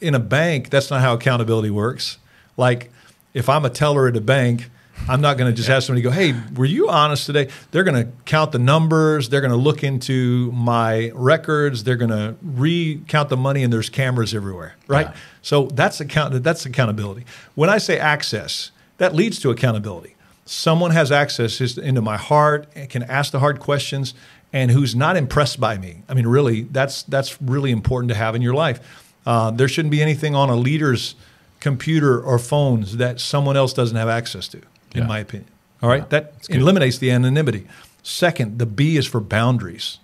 in 0.01 0.15
a 0.15 0.19
bank, 0.19 0.69
that's 0.69 0.89
not 0.89 1.01
how 1.01 1.13
accountability 1.13 1.69
works. 1.71 2.17
Like, 2.57 2.91
if 3.33 3.49
I'm 3.49 3.65
a 3.65 3.69
teller 3.69 4.07
at 4.07 4.15
a 4.15 4.21
bank, 4.21 4.69
I'm 5.09 5.19
not 5.19 5.37
going 5.37 5.51
to 5.51 5.55
just 5.55 5.67
have 5.67 5.83
somebody 5.83 6.01
go, 6.01 6.09
"Hey, 6.09 6.33
were 6.55 6.63
you 6.63 6.87
honest 6.87 7.25
today?" 7.25 7.49
They're 7.71 7.83
going 7.83 8.01
to 8.05 8.09
count 8.23 8.53
the 8.53 8.59
numbers. 8.59 9.27
They're 9.27 9.41
going 9.41 9.51
to 9.51 9.57
look 9.57 9.83
into 9.83 10.51
my 10.53 11.11
records. 11.13 11.83
They're 11.83 11.97
going 11.97 12.11
to 12.11 12.35
recount 12.41 13.27
the 13.27 13.35
money, 13.35 13.61
and 13.63 13.73
there's 13.73 13.89
cameras 13.89 14.33
everywhere, 14.33 14.75
right? 14.87 15.07
Yeah. 15.07 15.15
So 15.41 15.65
that's 15.73 15.99
account. 15.99 16.41
That's 16.43 16.65
accountability. 16.65 17.25
When 17.55 17.69
I 17.69 17.77
say 17.77 17.99
access, 17.99 18.71
that 18.97 19.13
leads 19.15 19.39
to 19.41 19.49
accountability. 19.49 20.15
Someone 20.45 20.91
has 20.91 21.11
access 21.11 21.59
into 21.77 22.01
my 22.01 22.17
heart 22.17 22.67
and 22.75 22.89
can 22.89 23.03
ask 23.03 23.31
the 23.31 23.39
hard 23.39 23.59
questions, 23.59 24.13
and 24.53 24.71
who's 24.71 24.95
not 24.95 25.17
impressed 25.17 25.59
by 25.59 25.77
me. 25.77 26.03
I 26.07 26.13
mean, 26.13 26.27
really, 26.27 26.61
that's 26.63 27.03
that's 27.03 27.41
really 27.41 27.71
important 27.71 28.09
to 28.09 28.15
have 28.15 28.35
in 28.35 28.41
your 28.41 28.53
life. 28.53 28.79
Uh, 29.25 29.49
there 29.51 29.67
shouldn't 29.67 29.91
be 29.91 30.01
anything 30.03 30.35
on 30.35 30.49
a 30.49 30.55
leader's 30.55 31.15
computer 31.59 32.21
or 32.21 32.37
phones 32.37 32.97
that 32.97 33.19
someone 33.19 33.57
else 33.57 33.73
doesn't 33.73 33.97
have 33.97 34.07
access 34.07 34.47
to, 34.49 34.57
in 34.93 35.01
Yeah. 35.01 35.07
my 35.07 35.19
opinion. 35.19 35.49
All 35.81 35.89
right, 35.89 36.03
Yeah, 36.03 36.07
that 36.09 36.33
eliminates 36.49 36.99
the 36.99 37.09
anonymity. 37.11 37.65
Second, 38.03 38.59
the 38.59 38.67
B 38.67 38.97
is 38.97 39.07
for 39.07 39.19
boundaries. 39.19 39.97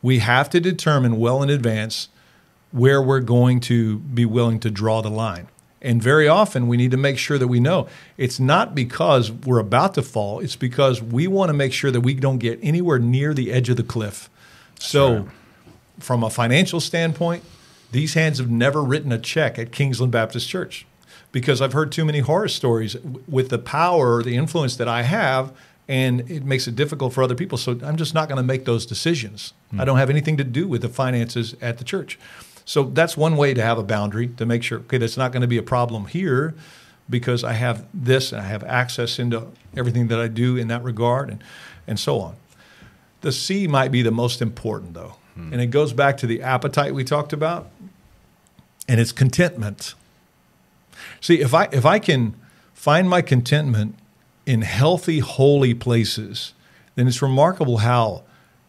We 0.00 0.20
have 0.20 0.48
to 0.50 0.60
determine 0.60 1.18
well 1.18 1.42
in 1.42 1.50
advance 1.50 2.08
where 2.70 3.02
we're 3.02 3.20
going 3.20 3.58
to 3.60 3.98
be 3.98 4.24
willing 4.24 4.60
to 4.60 4.70
draw 4.70 5.02
the 5.02 5.10
line. 5.10 5.48
And 5.86 6.02
very 6.02 6.26
often 6.26 6.66
we 6.66 6.76
need 6.76 6.90
to 6.90 6.96
make 6.96 7.16
sure 7.16 7.38
that 7.38 7.46
we 7.46 7.60
know 7.60 7.86
it's 8.16 8.40
not 8.40 8.74
because 8.74 9.30
we're 9.30 9.60
about 9.60 9.94
to 9.94 10.02
fall, 10.02 10.40
it's 10.40 10.56
because 10.56 11.00
we 11.00 11.28
want 11.28 11.48
to 11.48 11.52
make 11.54 11.72
sure 11.72 11.92
that 11.92 12.00
we 12.00 12.12
don't 12.14 12.38
get 12.38 12.58
anywhere 12.60 12.98
near 12.98 13.32
the 13.32 13.52
edge 13.52 13.68
of 13.68 13.76
the 13.76 13.84
cliff. 13.84 14.28
So, 14.80 15.28
from 16.00 16.24
a 16.24 16.28
financial 16.28 16.80
standpoint, 16.80 17.44
these 17.92 18.14
hands 18.14 18.38
have 18.38 18.50
never 18.50 18.82
written 18.82 19.12
a 19.12 19.18
check 19.18 19.60
at 19.60 19.70
Kingsland 19.70 20.10
Baptist 20.10 20.48
Church 20.48 20.86
because 21.30 21.62
I've 21.62 21.72
heard 21.72 21.92
too 21.92 22.04
many 22.04 22.18
horror 22.18 22.48
stories 22.48 22.96
with 23.28 23.48
the 23.50 23.58
power 23.58 24.24
the 24.24 24.36
influence 24.36 24.76
that 24.76 24.88
I 24.88 25.02
have, 25.02 25.56
and 25.86 26.28
it 26.28 26.44
makes 26.44 26.66
it 26.66 26.74
difficult 26.74 27.12
for 27.12 27.22
other 27.22 27.36
people. 27.36 27.58
So 27.58 27.78
I'm 27.84 27.96
just 27.96 28.12
not 28.12 28.28
going 28.28 28.38
to 28.38 28.42
make 28.42 28.64
those 28.64 28.86
decisions. 28.86 29.54
Hmm. 29.70 29.80
I 29.80 29.84
don't 29.84 29.98
have 29.98 30.10
anything 30.10 30.36
to 30.38 30.44
do 30.44 30.66
with 30.66 30.82
the 30.82 30.88
finances 30.88 31.54
at 31.62 31.78
the 31.78 31.84
church. 31.84 32.18
So 32.66 32.82
that's 32.82 33.16
one 33.16 33.36
way 33.36 33.54
to 33.54 33.62
have 33.62 33.78
a 33.78 33.84
boundary 33.84 34.26
to 34.26 34.44
make 34.44 34.64
sure, 34.64 34.80
okay, 34.80 34.98
that's 34.98 35.16
not 35.16 35.32
going 35.32 35.42
to 35.42 35.46
be 35.46 35.56
a 35.56 35.62
problem 35.62 36.06
here 36.06 36.54
because 37.08 37.44
I 37.44 37.52
have 37.52 37.86
this 37.94 38.32
and 38.32 38.42
I 38.42 38.44
have 38.44 38.64
access 38.64 39.20
into 39.20 39.46
everything 39.76 40.08
that 40.08 40.18
I 40.18 40.26
do 40.26 40.56
in 40.56 40.66
that 40.68 40.82
regard 40.82 41.30
and, 41.30 41.42
and 41.86 41.98
so 41.98 42.20
on. 42.20 42.34
The 43.20 43.30
C 43.30 43.68
might 43.68 43.92
be 43.92 44.02
the 44.02 44.10
most 44.10 44.42
important, 44.42 44.94
though. 44.94 45.14
Hmm. 45.34 45.52
And 45.52 45.62
it 45.62 45.66
goes 45.66 45.92
back 45.92 46.16
to 46.18 46.26
the 46.26 46.42
appetite 46.42 46.92
we 46.92 47.04
talked 47.04 47.32
about, 47.32 47.70
and 48.88 49.00
it's 49.00 49.12
contentment. 49.12 49.94
See, 51.20 51.40
if 51.40 51.54
I 51.54 51.68
if 51.72 51.86
I 51.86 51.98
can 51.98 52.34
find 52.74 53.08
my 53.08 53.22
contentment 53.22 53.94
in 54.44 54.62
healthy, 54.62 55.20
holy 55.20 55.72
places, 55.72 56.52
then 56.96 57.06
it's 57.06 57.22
remarkable 57.22 57.78
how 57.78 58.22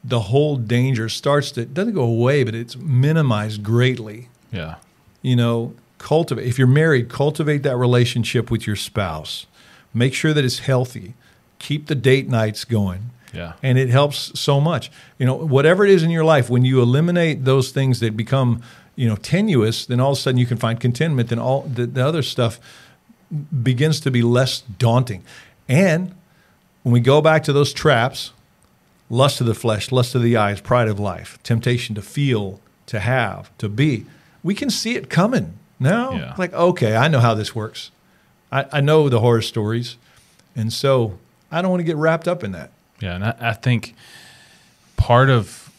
the 0.03 0.21
whole 0.21 0.55
danger 0.57 1.09
starts 1.09 1.51
to 1.51 1.65
doesn't 1.65 1.93
go 1.93 2.03
away, 2.03 2.43
but 2.43 2.55
it's 2.55 2.75
minimized 2.77 3.63
greatly. 3.63 4.29
Yeah. 4.51 4.75
You 5.21 5.35
know, 5.35 5.73
cultivate 5.97 6.45
if 6.47 6.57
you're 6.57 6.67
married, 6.67 7.09
cultivate 7.09 7.63
that 7.63 7.75
relationship 7.77 8.49
with 8.51 8.65
your 8.67 8.75
spouse. 8.75 9.45
Make 9.93 10.13
sure 10.13 10.33
that 10.33 10.45
it's 10.45 10.59
healthy. 10.59 11.13
Keep 11.59 11.87
the 11.87 11.95
date 11.95 12.29
nights 12.29 12.63
going 12.65 13.09
Yeah. 13.33 13.53
and 13.63 13.77
it 13.77 13.89
helps 13.89 14.39
so 14.39 14.61
much. 14.61 14.91
You 15.17 15.25
know, 15.25 15.33
whatever 15.35 15.83
it 15.83 15.89
is 15.91 16.03
in 16.03 16.11
your 16.11 16.23
life, 16.23 16.49
when 16.49 16.63
you 16.63 16.81
eliminate 16.81 17.45
those 17.45 17.71
things 17.71 17.99
that 17.99 18.15
become, 18.15 18.61
you 18.95 19.07
know, 19.07 19.15
tenuous, 19.15 19.85
then 19.85 19.99
all 19.99 20.11
of 20.11 20.17
a 20.17 20.21
sudden 20.21 20.37
you 20.37 20.45
can 20.45 20.57
find 20.57 20.79
contentment. 20.79 21.29
Then 21.29 21.39
all 21.39 21.61
the, 21.63 21.87
the 21.87 22.05
other 22.05 22.21
stuff 22.21 22.59
begins 23.63 23.99
to 24.01 24.11
be 24.11 24.21
less 24.21 24.61
daunting. 24.77 25.23
And 25.67 26.13
when 26.83 26.93
we 26.93 26.99
go 26.99 27.19
back 27.21 27.43
to 27.43 27.53
those 27.53 27.73
traps, 27.73 28.31
lust 29.09 29.41
of 29.41 29.47
the 29.47 29.53
flesh, 29.53 29.91
lust 29.91 30.15
of 30.15 30.21
the 30.21 30.35
eyes, 30.35 30.61
pride 30.61 30.87
of 30.87 30.99
life, 30.99 31.39
temptation 31.43 31.95
to 31.95 32.01
feel, 32.01 32.59
to 32.87 32.99
have, 32.99 33.55
to 33.57 33.69
be, 33.69 34.05
we 34.43 34.53
can 34.53 34.69
see 34.69 34.95
it 34.95 35.09
coming 35.09 35.57
now. 35.79 36.11
Yeah. 36.11 36.35
Like, 36.37 36.53
okay, 36.53 36.95
I 36.95 37.07
know 37.07 37.19
how 37.19 37.33
this 37.33 37.55
works. 37.55 37.91
I, 38.51 38.65
I 38.71 38.81
know 38.81 39.09
the 39.09 39.19
horror 39.19 39.41
stories. 39.41 39.97
And 40.55 40.73
so 40.73 41.19
I 41.51 41.61
don't 41.61 41.69
want 41.69 41.81
to 41.81 41.85
get 41.85 41.97
wrapped 41.97 42.27
up 42.27 42.43
in 42.43 42.51
that. 42.53 42.71
Yeah, 42.99 43.15
and 43.15 43.23
I, 43.23 43.35
I 43.39 43.53
think 43.53 43.93
part 44.95 45.29
of 45.29 45.71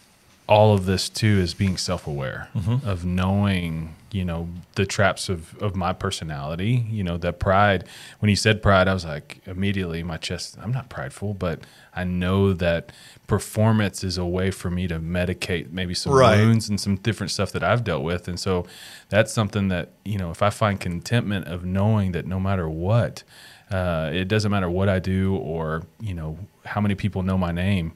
all 0.47 0.73
of 0.73 0.85
this 0.85 1.09
too 1.09 1.39
is 1.39 1.53
being 1.53 1.77
self-aware 1.77 2.49
mm-hmm. 2.55 2.87
of 2.87 3.05
knowing, 3.05 3.95
you 4.11 4.25
know, 4.25 4.49
the 4.75 4.85
traps 4.85 5.29
of 5.29 5.55
of 5.61 5.75
my 5.75 5.93
personality. 5.93 6.85
You 6.89 7.03
know, 7.03 7.17
that 7.17 7.39
pride. 7.39 7.85
When 8.19 8.29
he 8.29 8.35
said 8.35 8.61
pride, 8.61 8.87
I 8.87 8.93
was 8.93 9.05
like 9.05 9.41
immediately 9.45 10.03
my 10.03 10.17
chest. 10.17 10.57
I'm 10.61 10.71
not 10.71 10.89
prideful, 10.89 11.33
but 11.33 11.61
I 11.95 12.03
know 12.03 12.53
that 12.53 12.91
performance 13.27 14.03
is 14.03 14.17
a 14.17 14.25
way 14.25 14.51
for 14.51 14.69
me 14.69 14.87
to 14.87 14.99
medicate 14.99 15.71
maybe 15.71 15.93
some 15.93 16.13
Right. 16.13 16.37
wounds 16.37 16.69
and 16.69 16.79
some 16.79 16.95
different 16.97 17.31
stuff 17.31 17.51
that 17.51 17.63
I've 17.63 17.83
dealt 17.83 18.03
with, 18.03 18.27
and 18.27 18.39
so 18.39 18.65
that's 19.09 19.31
something 19.31 19.67
that 19.69 19.91
you 20.03 20.17
know, 20.17 20.31
if 20.31 20.41
I 20.41 20.49
find 20.49 20.79
contentment 20.79 21.47
of 21.47 21.63
knowing 21.65 22.11
that 22.13 22.25
no 22.25 22.39
matter 22.39 22.67
what. 22.69 23.23
Uh, 23.71 24.09
it 24.11 24.27
doesn't 24.27 24.49
matter 24.49 24.67
what 24.67 24.89
I 24.89 24.97
do 24.97 25.35
or 25.35 25.83
you 25.99 26.15
know 26.15 26.39
how 26.65 26.81
many 26.81 26.95
people 26.95 27.21
know 27.21 27.37
my 27.37 27.51
name. 27.51 27.91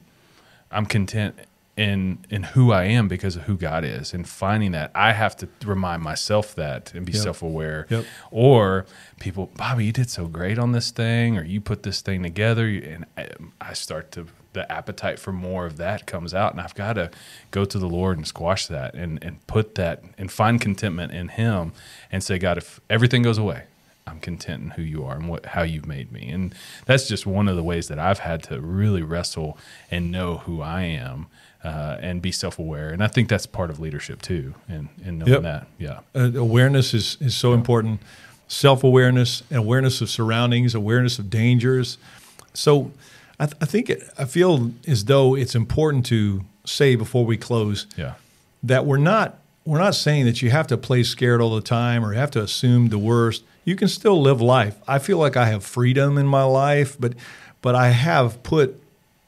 I'm 0.70 0.86
content 0.86 1.34
in 1.76 2.18
in 2.30 2.42
who 2.44 2.70
I 2.72 2.84
am 2.84 3.08
because 3.08 3.36
of 3.36 3.42
who 3.42 3.56
God 3.56 3.84
is, 3.84 4.14
and 4.14 4.28
finding 4.28 4.72
that 4.72 4.90
I 4.94 5.12
have 5.12 5.36
to 5.38 5.48
remind 5.64 6.02
myself 6.02 6.54
that 6.54 6.92
and 6.94 7.04
be 7.04 7.12
Yep. 7.12 7.22
self 7.22 7.42
aware. 7.42 7.86
Yep. 7.90 8.04
Or 8.30 8.86
people, 9.18 9.50
Bobby, 9.56 9.86
you 9.86 9.92
did 9.92 10.08
so 10.10 10.26
great 10.26 10.58
on 10.58 10.72
this 10.72 10.90
thing, 10.90 11.36
or 11.36 11.44
you 11.44 11.60
put 11.60 11.82
this 11.82 12.00
thing 12.00 12.22
together, 12.22 12.66
and 12.68 13.06
I, 13.16 13.28
I 13.60 13.72
start 13.72 14.12
to 14.12 14.26
the 14.52 14.70
appetite 14.70 15.18
for 15.18 15.32
more 15.32 15.66
of 15.66 15.78
that 15.78 16.06
comes 16.06 16.32
out, 16.32 16.52
and 16.52 16.60
I've 16.60 16.76
got 16.76 16.92
to 16.92 17.10
go 17.50 17.64
to 17.64 17.76
the 17.76 17.88
Lord 17.88 18.16
and 18.18 18.26
squash 18.26 18.68
that, 18.68 18.94
and 18.94 19.22
and 19.22 19.44
put 19.48 19.74
that 19.74 20.04
and 20.16 20.30
find 20.30 20.60
contentment 20.60 21.12
in 21.12 21.28
Him, 21.28 21.72
and 22.12 22.22
say, 22.22 22.38
God, 22.38 22.56
if 22.58 22.80
everything 22.88 23.22
goes 23.22 23.36
away. 23.38 23.64
I'm 24.06 24.20
content 24.20 24.62
in 24.62 24.70
who 24.70 24.82
you 24.82 25.04
are 25.04 25.14
and 25.16 25.28
what 25.28 25.46
how 25.46 25.62
you've 25.62 25.86
made 25.86 26.12
me. 26.12 26.28
And 26.30 26.54
that's 26.84 27.08
just 27.08 27.26
one 27.26 27.48
of 27.48 27.56
the 27.56 27.62
ways 27.62 27.88
that 27.88 27.98
I've 27.98 28.18
had 28.20 28.42
to 28.44 28.60
really 28.60 29.02
wrestle 29.02 29.56
and 29.90 30.10
know 30.12 30.38
who 30.38 30.60
I 30.60 30.82
am 30.82 31.26
uh, 31.64 31.96
and 32.00 32.20
be 32.20 32.30
self 32.30 32.58
aware. 32.58 32.90
And 32.90 33.02
I 33.02 33.06
think 33.06 33.28
that's 33.28 33.46
part 33.46 33.70
of 33.70 33.80
leadership 33.80 34.20
too, 34.20 34.54
and, 34.68 34.88
and 35.04 35.18
knowing 35.20 35.32
Yep. 35.32 35.42
that. 35.42 35.66
Yeah. 35.78 36.00
uh, 36.14 36.30
awareness 36.38 36.92
is, 36.92 37.16
is 37.20 37.34
so 37.34 37.54
important 37.54 38.00
self 38.46 38.84
awareness 38.84 39.42
and 39.48 39.58
awareness 39.58 40.02
of 40.02 40.10
surroundings 40.10 40.74
awareness 40.74 41.18
of 41.18 41.30
dangers 41.30 41.96
so 42.52 42.92
I, 43.40 43.46
th- 43.46 43.56
I 43.62 43.64
think 43.64 43.88
it, 43.88 44.02
i 44.18 44.26
feel 44.26 44.70
as 44.86 45.06
though 45.06 45.34
it's 45.34 45.54
important 45.54 46.04
to 46.06 46.44
say 46.66 46.94
before 46.94 47.24
we 47.24 47.38
close 47.38 47.86
Yeah. 47.96 48.14
that 48.62 48.84
we're 48.84 48.98
not 48.98 49.38
we're 49.64 49.78
not 49.78 49.94
saying 49.94 50.26
that 50.26 50.42
you 50.42 50.50
have 50.50 50.66
to 50.66 50.76
play 50.76 51.02
scared 51.04 51.40
all 51.40 51.54
the 51.54 51.62
time 51.62 52.04
or 52.04 52.12
you 52.12 52.18
have 52.18 52.30
to 52.32 52.42
assume 52.42 52.90
the 52.90 52.98
worst 52.98 53.42
you 53.64 53.76
can 53.76 53.88
still 53.88 54.20
live 54.20 54.40
life 54.40 54.76
i 54.88 54.98
feel 54.98 55.18
like 55.18 55.36
i 55.36 55.46
have 55.46 55.64
freedom 55.64 56.18
in 56.18 56.26
my 56.26 56.44
life 56.44 56.96
but 57.00 57.14
but 57.62 57.74
i 57.74 57.88
have 57.90 58.42
put 58.42 58.80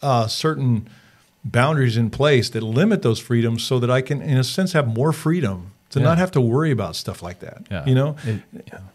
uh, 0.03 0.27
certain 0.27 0.89
boundaries 1.45 1.97
in 1.97 2.11
place 2.11 2.51
that 2.51 2.63
limit 2.63 3.03
those 3.03 3.19
freedoms 3.19 3.63
so 3.63 3.79
that 3.79 3.91
i 3.91 4.01
can 4.01 4.21
in 4.23 4.37
a 4.37 4.45
sense 4.45 4.73
have 4.73 4.87
more 4.87 5.13
freedom 5.13 5.71
to 5.91 5.99
Yeah. 6.01 6.05
not 6.07 6.19
have 6.19 6.31
to 6.33 6.41
worry 6.41 6.71
about 6.71 6.97
stuff 6.97 7.23
like 7.23 7.41
that 7.41 7.67
Yeah. 7.71 7.85
you 7.87 7.95
know 7.95 8.17
It- 8.25 8.43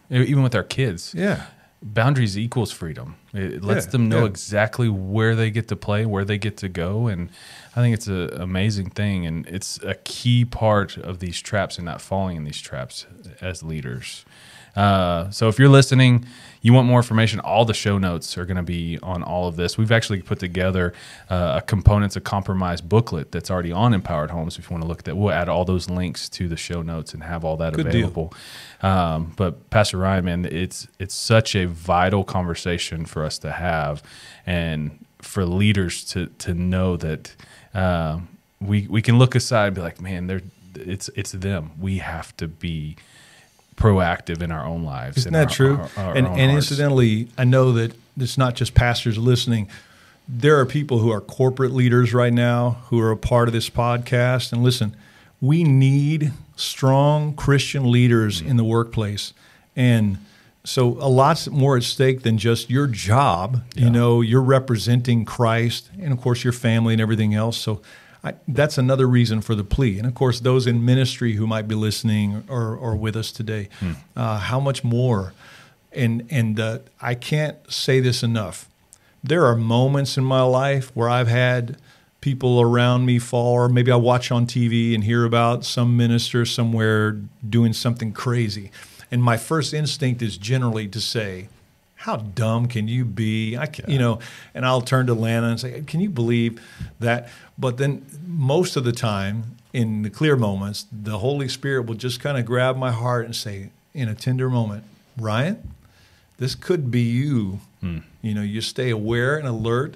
yeah. 0.09 0.21
Even 0.23 0.43
with 0.43 0.55
our 0.55 0.63
kids. 0.63 1.13
yeah 1.15 1.45
boundaries 1.83 2.37
equals 2.37 2.71
freedom. 2.71 3.15
It 3.33 3.63
lets 3.63 3.87
them 3.87 4.07
know 4.07 4.25
exactly 4.25 4.87
where 4.87 5.35
they 5.35 5.49
get 5.49 5.67
to 5.69 5.75
play, 5.75 6.05
where 6.05 6.23
they 6.23 6.37
get 6.37 6.55
to 6.57 6.69
go, 6.69 7.07
and 7.07 7.29
I 7.75 7.81
think 7.81 7.95
it's 7.95 8.05
an 8.05 8.29
amazing 8.39 8.91
thing, 8.91 9.25
and 9.25 9.47
it's 9.47 9.79
a 9.81 9.95
key 9.95 10.45
part 10.45 10.95
of 10.95 11.17
these 11.17 11.41
traps 11.41 11.77
and 11.77 11.85
not 11.85 11.99
falling 11.99 12.37
in 12.37 12.43
these 12.43 12.61
traps 12.61 13.07
as 13.41 13.63
leaders. 13.63 14.25
Uh, 14.75 15.29
so 15.29 15.47
if 15.47 15.59
you're 15.59 15.69
listening, 15.69 16.25
you 16.61 16.73
want 16.73 16.87
more 16.87 16.99
information, 16.99 17.39
all 17.39 17.65
the 17.65 17.73
show 17.73 17.97
notes 17.97 18.37
are 18.37 18.45
going 18.45 18.57
to 18.57 18.63
be 18.63 18.99
on 19.01 19.23
all 19.23 19.47
of 19.47 19.55
this. 19.55 19.77
We've 19.77 19.91
actually 19.91 20.21
put 20.21 20.39
together 20.39 20.93
uh, 21.29 21.55
a 21.57 21.61
components 21.61 22.15
of 22.15 22.23
compromise 22.23 22.81
booklet 22.81 23.31
that's 23.31 23.49
already 23.49 23.71
on 23.71 23.93
Empowered 23.93 24.29
Homes. 24.29 24.59
If 24.59 24.69
you 24.69 24.75
want 24.75 24.83
to 24.83 24.87
look 24.87 24.99
at 24.99 25.05
that, 25.05 25.15
we'll 25.17 25.31
add 25.31 25.49
all 25.49 25.65
those 25.65 25.89
links 25.89 26.29
to 26.29 26.47
the 26.47 26.57
show 26.57 26.81
notes 26.81 27.13
and 27.13 27.23
have 27.23 27.43
all 27.43 27.57
that 27.57 27.73
Good 27.73 27.87
available. 27.87 28.33
Um, 28.81 29.33
but 29.35 29.69
Pastor 29.71 29.97
Ryan, 29.97 30.25
man, 30.25 30.45
it's 30.45 30.87
it's 30.99 31.15
such 31.15 31.55
a 31.55 31.65
vital 31.65 32.23
conversation 32.23 33.05
for 33.05 33.25
us 33.25 33.39
to 33.39 33.51
have, 33.51 34.03
and 34.45 35.03
for 35.19 35.45
leaders 35.45 36.03
to 36.05 36.27
to 36.39 36.53
know 36.53 36.95
that 36.97 37.35
uh, 37.73 38.19
we 38.59 38.87
we 38.87 39.01
can 39.01 39.17
look 39.17 39.35
aside 39.35 39.67
and 39.67 39.75
be 39.75 39.81
like, 39.81 39.99
man, 39.99 40.27
they're 40.27 40.41
it's 40.75 41.09
it's 41.15 41.31
them. 41.31 41.71
We 41.79 41.97
have 41.97 42.35
to 42.37 42.47
be 42.47 42.97
proactive 43.75 44.41
in 44.41 44.51
our 44.51 44.65
own 44.65 44.83
lives. 44.83 45.17
Isn't 45.17 45.33
that 45.33 45.47
our- 45.47 45.55
true? 45.55 45.77
our- 45.77 46.05
our 46.05 46.15
and 46.15 46.27
and 46.27 46.51
incidentally, 46.51 47.27
I 47.37 47.43
know 47.43 47.71
that 47.73 47.93
it's 48.17 48.37
not 48.37 48.55
just 48.55 48.73
pastors 48.73 49.17
listening. 49.17 49.67
There 50.27 50.59
are 50.59 50.65
people 50.65 50.99
who 50.99 51.11
are 51.11 51.21
corporate 51.21 51.71
leaders 51.71 52.13
right 52.13 52.33
now 52.33 52.77
who 52.89 52.99
are 52.99 53.11
a 53.11 53.17
part 53.17 53.47
of 53.47 53.53
this 53.53 53.69
podcast. 53.69 54.53
And 54.53 54.63
listen, 54.63 54.95
we 55.39 55.63
need 55.63 56.31
strong 56.55 57.33
Christian 57.33 57.91
leaders 57.91 58.41
mm. 58.41 58.47
in 58.47 58.57
the 58.57 58.63
workplace. 58.63 59.33
And 59.75 60.19
so 60.63 60.89
a 60.99 61.09
lot's 61.09 61.49
more 61.49 61.75
at 61.75 61.83
stake 61.83 62.21
than 62.21 62.37
just 62.37 62.69
your 62.69 62.87
job. 62.87 63.63
You 63.75 63.89
know, 63.89 64.21
you're 64.21 64.41
representing 64.41 65.25
Christ 65.25 65.89
and 65.99 66.13
of 66.13 66.21
course 66.21 66.43
your 66.43 66.53
family 66.53 66.93
and 66.93 67.01
everything 67.01 67.33
else. 67.33 67.57
So 67.57 67.81
I, 68.23 68.33
that's 68.47 68.77
another 68.77 69.07
reason 69.07 69.41
for 69.41 69.55
the 69.55 69.63
plea. 69.63 69.97
And 69.97 70.07
of 70.07 70.13
course, 70.13 70.39
those 70.39 70.67
in 70.67 70.85
ministry 70.85 71.33
who 71.33 71.47
might 71.47 71.67
be 71.67 71.75
listening 71.75 72.43
or, 72.47 72.75
or 72.75 72.95
with 72.95 73.15
us 73.15 73.31
today, 73.31 73.67
uh, 74.15 74.37
how 74.37 74.59
much 74.59 74.83
more? 74.83 75.33
And 75.91 76.25
and 76.29 76.59
uh, 76.59 76.79
I 77.01 77.15
can't 77.15 77.57
say 77.71 77.99
this 77.99 78.23
enough. 78.23 78.69
There 79.23 79.45
are 79.45 79.55
moments 79.55 80.17
in 80.17 80.23
my 80.23 80.41
life 80.41 80.91
where 80.95 81.09
I've 81.09 81.27
had 81.27 81.77
people 82.21 82.61
around 82.61 83.05
me 83.05 83.17
fall, 83.19 83.53
or 83.53 83.67
maybe 83.69 83.91
I 83.91 83.95
watch 83.95 84.31
on 84.31 84.45
TV 84.45 84.93
and 84.93 85.03
hear 85.03 85.25
about 85.25 85.65
some 85.65 85.97
minister 85.97 86.45
somewhere 86.45 87.17
doing 87.47 87.73
something 87.73 88.13
crazy, 88.13 88.71
and 89.09 89.21
my 89.23 89.37
first 89.37 89.73
instinct 89.73 90.21
is 90.21 90.37
generally 90.37 90.87
to 90.87 91.01
say, 91.01 91.49
how 92.01 92.17
dumb 92.17 92.67
can 92.67 92.87
you 92.87 93.05
be? 93.05 93.55
I 93.57 93.67
can, 93.67 93.89
you 93.89 93.99
know, 93.99 94.19
and 94.55 94.65
I'll 94.65 94.81
turn 94.81 95.05
to 95.07 95.13
Lana 95.13 95.49
and 95.49 95.59
say, 95.59 95.81
can 95.85 95.99
you 95.99 96.09
believe 96.09 96.59
that? 96.99 97.29
But 97.59 97.77
then 97.77 98.05
most 98.25 98.75
of 98.75 98.83
the 98.83 98.91
time, 98.91 99.57
in 99.71 100.01
the 100.01 100.09
clear 100.09 100.35
moments, 100.35 100.85
the 100.91 101.19
Holy 101.19 101.47
Spirit 101.47 101.85
will 101.85 101.95
just 101.95 102.19
kind 102.19 102.37
of 102.39 102.45
grab 102.45 102.75
my 102.75 102.91
heart 102.91 103.25
and 103.25 103.35
say, 103.35 103.69
in 103.93 104.09
a 104.09 104.15
tender 104.15 104.49
moment, 104.49 104.83
Ryan, 105.17 105.73
this 106.37 106.55
could 106.55 106.89
be 106.89 107.01
you. 107.01 107.59
Hmm. 107.81 107.99
You 108.23 108.33
know, 108.33 108.41
you 108.41 108.61
stay 108.61 108.89
aware 108.89 109.37
and 109.37 109.47
alert. 109.47 109.95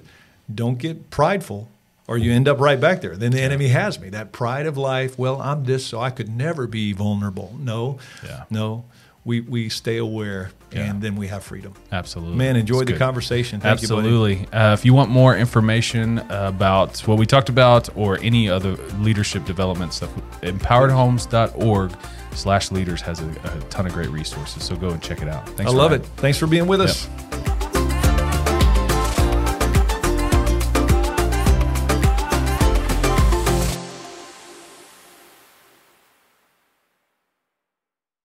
Don't 0.52 0.78
get 0.78 1.10
prideful, 1.10 1.68
or 2.06 2.16
you 2.16 2.30
end 2.32 2.46
up 2.46 2.60
right 2.60 2.80
back 2.80 3.00
there. 3.00 3.16
Then 3.16 3.32
the 3.32 3.40
enemy 3.42 3.68
has 3.68 3.98
me. 3.98 4.10
That 4.10 4.30
pride 4.30 4.66
of 4.66 4.76
life. 4.76 5.18
Well, 5.18 5.40
I'm 5.42 5.64
this, 5.64 5.84
so 5.86 6.00
I 6.00 6.10
could 6.10 6.28
never 6.28 6.66
be 6.68 6.92
vulnerable. 6.92 7.56
No, 7.58 7.98
Yeah. 8.24 8.44
no. 8.48 8.84
We 9.26 9.40
we 9.40 9.68
stay 9.68 9.96
aware, 9.98 10.50
Yeah. 10.72 10.88
and 10.88 11.02
then 11.02 11.16
we 11.16 11.26
have 11.26 11.42
freedom. 11.42 11.72
Absolutely. 11.90 12.36
Man, 12.36 12.54
enjoy 12.54 12.80
the 12.84 12.92
good. 12.92 12.98
conversation. 13.00 13.60
Thank 13.60 13.82
you. 13.82 13.84
Absolutely. 13.96 14.46
uh, 14.52 14.72
if 14.72 14.84
you 14.84 14.94
want 14.94 15.10
more 15.10 15.36
information 15.36 16.18
about 16.30 17.00
what 17.08 17.18
we 17.18 17.26
talked 17.26 17.48
about 17.48 17.88
or 17.96 18.18
any 18.22 18.48
other 18.48 18.76
leadership 19.00 19.44
development 19.44 19.92
stuff, 19.92 20.10
empoweredhomes.org 20.42 21.90
slash 22.32 22.70
leaders 22.70 23.00
has 23.00 23.20
a, 23.20 23.28
a 23.28 23.60
ton 23.68 23.86
of 23.86 23.92
great 23.92 24.10
resources. 24.10 24.62
So 24.62 24.76
go 24.76 24.90
and 24.90 25.02
check 25.02 25.20
it 25.22 25.28
out. 25.28 25.48
Thanks 25.50 25.72
I 25.72 25.74
love 25.74 25.90
it. 25.92 26.04
Thanks 26.16 26.38
for 26.38 26.46
being 26.46 26.66
with 26.68 26.80
us. 26.80 27.08
Yep. 27.32 27.55